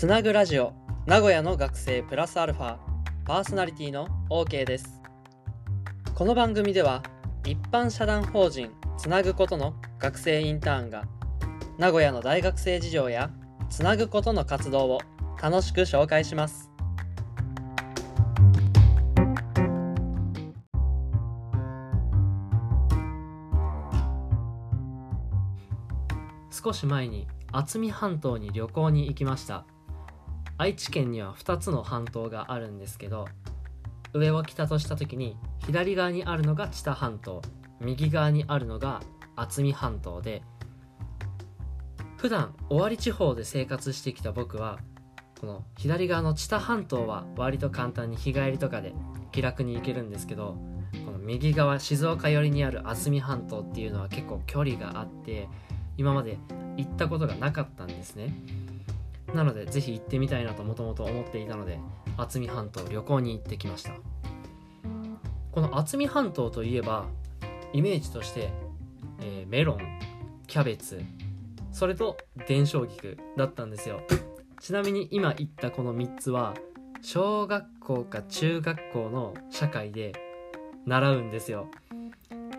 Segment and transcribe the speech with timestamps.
[0.00, 0.72] つなぐラジオ
[1.04, 2.78] 名古屋の学生プラスアルファ
[3.26, 4.98] パーソナリティの OK です。
[6.14, 7.02] この番組では
[7.44, 11.04] 一般社団法人つなぐことの学生インターンが
[11.76, 13.30] 名古屋の大学生事情や
[13.68, 15.00] つなぐことの活動を
[15.38, 16.70] 楽しく紹介します。
[26.50, 29.66] 少し前に渥美半島に旅行に行きました。
[30.60, 33.26] 愛知県には2つの半島があるんですけど
[34.12, 37.40] 上を北とした時に左側にあるのが知多半島
[37.80, 39.00] 右側にあるのが
[39.36, 40.42] 渥美半島で
[42.18, 44.78] 普段尾張地方で生活してきた僕は
[45.40, 48.92] この左側の知多半島は割と簡単に日帰りとかで
[49.32, 50.58] 気楽に行けるんですけど
[51.06, 55.48] この右側静岡寄りにある渥美半島っていうのは結構距離があって
[55.96, 56.36] 今まで
[56.76, 58.34] 行ったことがなかったんですね。
[59.34, 61.78] なのでぜひ行ってみたいなともともと思っていたので
[62.16, 63.92] 渥美半島旅行に行ってきました。
[65.52, 67.06] この渥美半島といえば
[67.72, 68.50] イメージとして、
[69.20, 69.78] えーメロン
[70.46, 71.02] キャベツ
[71.72, 74.00] それと伝承菊だったんですよ。
[74.60, 76.54] ちなみに今言ったこの3つは
[77.02, 80.12] 小学校か中学校の社会で
[80.86, 81.68] 習うんですよ。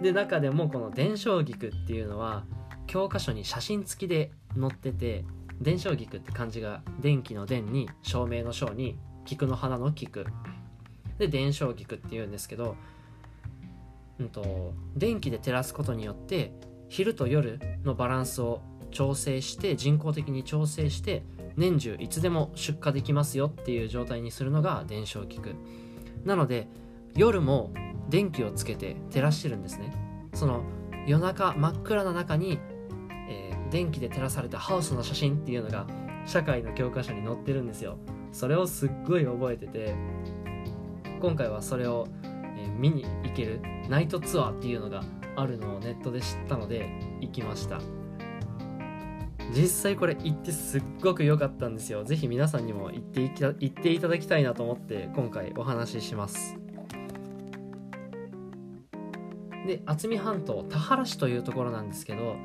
[0.00, 2.44] で中でもこの伝承菊っていうのは
[2.86, 5.24] 教科書に写真付きで載ってて
[5.60, 10.26] 伝承菊って漢字が電気の電に照明の照に菊の花の菊。
[11.18, 12.76] で伝承菊っていうんですけど、
[14.18, 16.52] うん、と電気で照らすことによって
[16.88, 21.22] 昼と夜のバランスを調整して人工的に調整して
[21.56, 25.54] 年中いつでも出荷できますよっていう状態にするのが伝承菊。
[26.24, 26.68] なので
[27.14, 27.70] 夜も
[28.08, 29.92] 電気をつけて照らしてるんですね。
[30.32, 30.62] その
[31.06, 32.58] 夜中真っ暗な中に、
[33.70, 35.86] 電気で照らされたハウスの写真っていうのが
[36.26, 37.98] 社会の教科書に載ってるんですよ。
[38.32, 39.94] それをすっごい覚えてて
[41.20, 45.02] 今回はそれを、え見に行けるナイトツアーっていうのが
[45.36, 46.88] あるのをネットで知ったので
[47.20, 47.80] 行きました。
[49.52, 52.04] 実際これ行ってすっごく良かったんですよ。
[52.04, 56.56] ぜひ皆さんにも行っていき行っていただきたいなと思って今回お話しします。
[59.66, 62.36] で渥美半島田原市というところなんですけど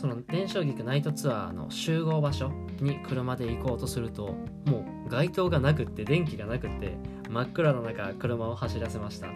[0.00, 2.50] その伝承菊ナイトツアーの集合場所
[2.80, 4.34] に車で行こうとすると
[4.64, 6.96] もう街灯がなくって電気がなくって
[7.28, 9.28] 真っ暗の中車を走らせました。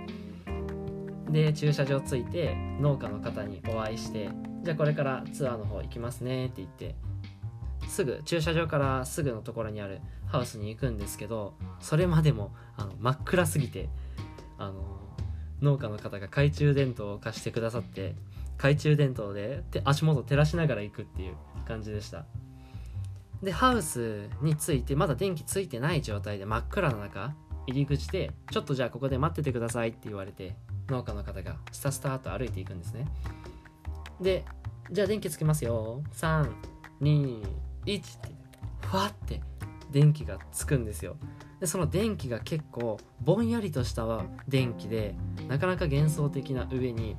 [1.29, 4.31] で駐車場着いて農家の方にお会いして
[4.63, 6.95] じゃあこれからツアーの方行きますねって言って
[7.87, 13.91] すぐ駐車場からすぐのところにあるハウスに行くんですけどそれまでもあの真っ暗すぎて
[14.57, 14.75] あの
[15.61, 18.15] 農家の方が懐中電灯を貸してくださって
[18.57, 21.35] 懐中電灯で足元照らしながら行くっていう
[21.67, 22.25] 感じでした。
[23.43, 27.35] でハウスに着いてまだ電気ついてない状態で真っ暗な中
[27.67, 30.57] 入り口でちょっとじゃあここで待っててくださいって言われて
[30.89, 33.07] 農家の方がスタスタと歩いていくんですね。
[34.21, 34.45] で
[34.91, 36.03] じゃあ電気つけますよ。
[36.13, 37.43] 321っ
[38.21, 38.35] て
[38.83, 39.41] ふわって
[39.91, 41.17] 電気がつくんですよ。
[41.61, 44.07] でその電気が結構ぼんやりとした
[44.49, 45.15] 電気で
[45.49, 47.17] なかなか幻想的な上に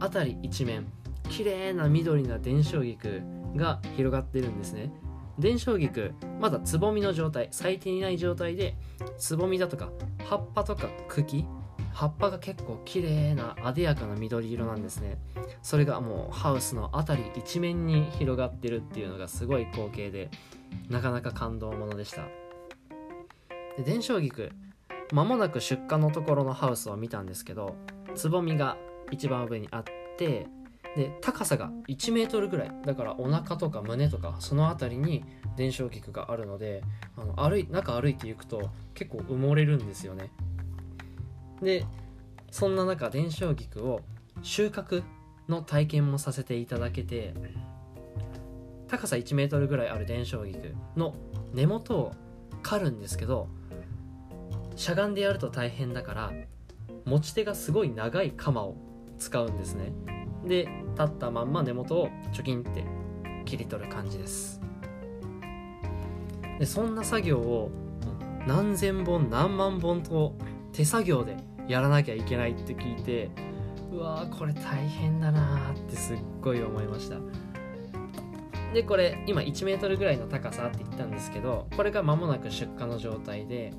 [0.00, 0.86] 辺り一面
[1.30, 3.22] 綺麗な緑な伝承菊
[3.56, 4.92] が広がってるんですね。
[5.38, 8.76] 伝承菊まだつぼみの状態咲いていない状態で
[9.18, 9.90] つぼみだとか
[10.24, 11.44] 葉っぱとか茎
[11.92, 15.18] 葉っぱが結構綺麗な艶やかな緑色なんですね。
[15.62, 20.28] それがもうハウスの辺り一面に広がってるっていうのがすごい光景で
[20.88, 22.22] なかなか感動ものでした。
[23.76, 24.50] で伝承菊
[25.12, 27.76] 間もなく出荷のところのハウスを見たんですけど
[28.14, 28.76] つぼみが
[29.14, 29.84] 一番上にあっ
[30.18, 30.46] て
[30.96, 32.72] で高さが1メートルぐらい。
[32.84, 35.24] だからお腹とか胸とかその辺りに
[35.56, 36.82] 伝承菊があるので
[37.16, 40.30] あの歩い中歩いていくと結構埋もれるんですよね。
[41.60, 41.84] で
[42.50, 44.00] そんな中伝承菊を
[44.42, 45.02] 収穫
[45.48, 47.34] の体験もさせていただけて
[48.88, 51.14] 高さ1メートルぐらいある伝承菊の
[51.52, 52.12] 根元を
[52.62, 53.48] 刈るんですけど
[54.76, 56.32] しゃがんでやると大変だから
[57.04, 58.76] 持ち手がすごい長い鎌を
[59.18, 59.92] 使うんですね。
[60.44, 62.84] で立ったまんま根元をチョキンって
[63.44, 64.60] 切り取る感じです。
[66.58, 67.70] でそんな作業を
[68.46, 70.34] 何千本何万本と
[70.72, 73.30] 手作業でやらなきゃいけないって聞いて
[73.90, 77.16] うわーこれ大変だなーってすっごい思いました。
[78.72, 83.72] でこれ今1メートルぐらいの高さって言ったんですけどこれが間もなく出荷の状態で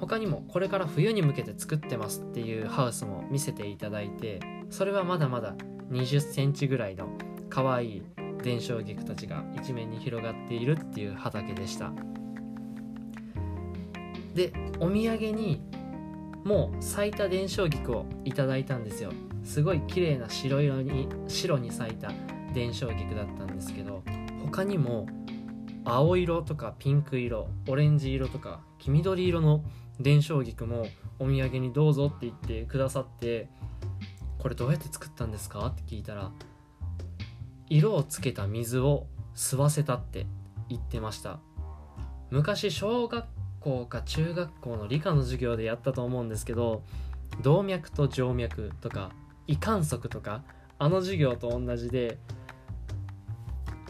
[0.00, 4.40] 他にもこれから冬に向けて作ってますっていうハウスも見せていただいて
[4.70, 5.54] それはまだまだ
[5.90, 7.08] 20センチぐらいの
[7.50, 8.02] 可愛い
[8.42, 11.92] 伝承菊たちが一面に広がっているっていう畑でした。
[14.34, 15.60] でお土産に
[16.44, 19.10] もう咲いた伝承菊をいただいたんですよ。
[19.42, 22.12] すごい綺麗な白色に白に咲いた
[22.54, 24.02] 伝承菊だったんですけど
[24.44, 25.06] 他にも
[25.84, 29.64] 青色とかピンク色オレンジ色とか黄緑色の
[30.00, 30.86] 伝承菊も
[31.18, 33.48] お土産にどうぞって言ってくださって
[34.38, 35.66] これどうやって作ったんですか？
[35.66, 36.30] って聞いたら
[37.68, 40.26] 色をつけた水を吸わせたって
[40.68, 41.40] 言ってました。
[42.30, 43.24] 昔小学
[43.60, 46.82] 校か中学校の理科の授業でやったと思うんですけど
[47.42, 49.10] 動脈と静脈とか
[49.46, 50.42] 胃管束とか
[50.78, 52.18] あの授業と同じで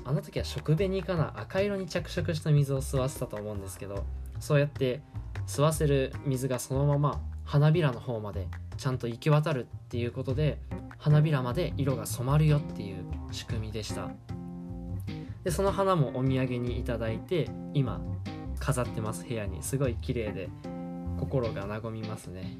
[0.04, 4.04] あの時は食紅かな赤色に着色した水を吸わせたと思うんですけど
[4.40, 5.02] そうやって
[5.48, 8.46] 吸わせる水がそのまま花びらの方まで
[8.76, 10.58] ちゃんと行き渡るっていうことで
[10.98, 14.10] 花びらまで色が染まるよっていう仕組みでした。
[15.44, 18.00] でその花もお土産にいただいて今
[18.60, 19.24] 飾ってます。
[19.24, 20.50] 部屋にすごい綺麗で
[21.18, 22.58] 心が和みますね。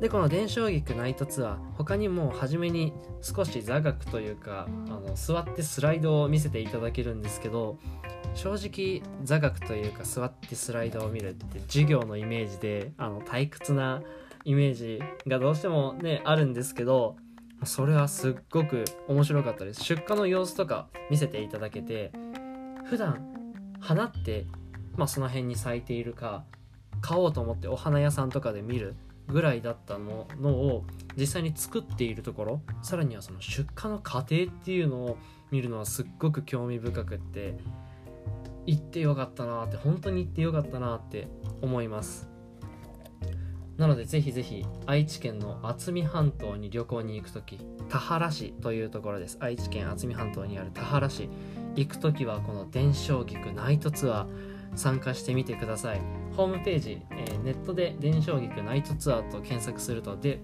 [0.00, 2.92] でこの伝承菊ナイトツアー他にも初めに
[3.22, 7.78] 少し座学というかあの座ってスライドを見せていただけるんですけど
[8.36, 14.02] 正直座学というか座ってスライドを見るって授業のイメージであの退屈な
[14.44, 17.16] イメージがどうしてもねあるんですけど
[17.64, 19.82] それはすっごく面白かったです。
[19.82, 22.12] 出荷の様子とか見せていただけて
[22.84, 23.26] 普段
[23.80, 24.46] 花って、
[24.96, 26.44] まあ、その辺に咲いているか
[27.00, 28.96] 買おうと思ってお花屋さんとかで見る
[29.28, 30.84] ぐらいだったののを
[31.16, 35.16] 実際に作っているところさらにはその出荷の過程っていうのを
[35.50, 37.56] 見るのはすっごく興味深くって
[38.66, 41.28] 行ってよかったなって本当に行ってよかったなって
[41.62, 42.28] 思います。
[43.76, 47.60] なのでぜひぜひ愛知県の渥美半島に旅行に行く時
[47.90, 49.36] 田原市というところです。
[49.40, 51.28] 愛知県渥美半島にある田原市
[51.74, 54.26] 行く時はこの伝承菊ナイトツアー
[54.74, 56.00] 参加してみてください。
[56.36, 60.40] ホームページ、えー、ネットで伝承菊ナイトツアーと検索するとで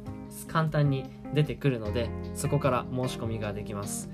[0.49, 1.05] 簡単に
[1.35, 4.11] 出てくるのでそこから申し込みができます。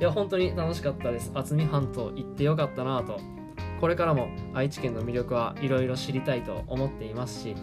[0.00, 1.32] いや本当に楽しかったです。
[1.34, 3.20] 渥美半島行ってよかったなと
[3.80, 7.54] これからも愛知県の魅力はいろいろ知りたいと思っていますし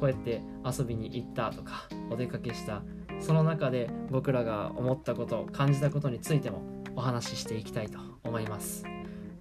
[0.00, 2.82] こうやって遊びに行ったとかお出かけした
[3.20, 6.62] その中で僕らが思ったこと感じたことについても
[6.96, 8.84] お話ししていきたいと思います。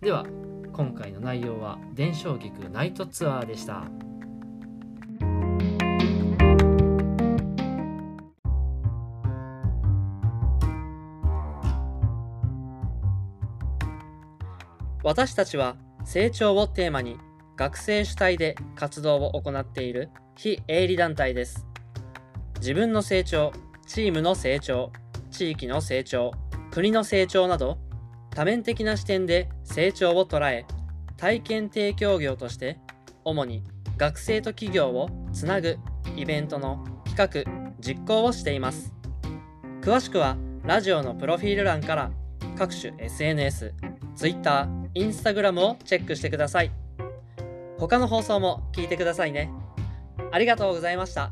[0.01, 0.25] では
[0.73, 3.85] 今回の内容は伝承菊ナイトツアーでした。
[15.01, 15.75] 私たちは
[16.05, 17.17] 成長をテーマに
[17.57, 21.65] 学生主体で活動を行っている非営利団体です。
[22.59, 23.51] 自分の成長
[23.87, 24.91] チームの成長
[25.31, 26.31] 地域の成長
[26.71, 27.77] 国の成長など
[28.29, 30.65] 多面的な視点で成長を捉え
[31.17, 32.79] 体験提供業として
[33.23, 33.63] 主に
[33.97, 35.77] 学生と企業をつなぐ
[36.15, 38.93] イベントの企画実行をしています。
[39.81, 42.11] 詳しくはラジオのプロフィール欄から
[42.57, 43.73] 各種 SNS、
[44.15, 46.71] Twitter、Instagram をチェックしてください
[47.77, 49.51] 他の放送も聞いてくださいね
[50.31, 51.31] ありがとうございました。